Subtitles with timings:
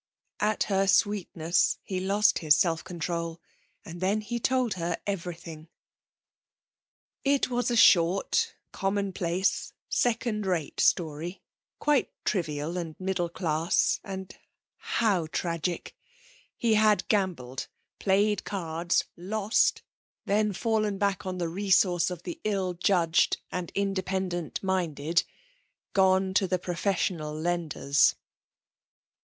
[0.39, 3.39] At her sweetness he lost his self control,
[3.85, 5.67] and then he told her everything.
[7.23, 11.43] It was a short, commonplace, second rate story,
[11.77, 14.35] quite trivial and middle class, and
[14.77, 15.95] how tragic!
[16.57, 17.67] He had gambled,
[17.99, 19.83] played cards, lost,
[20.25, 25.23] then fallen back on the resource of the ill judged and independent minded
[25.93, 28.15] gone to the professional lenders.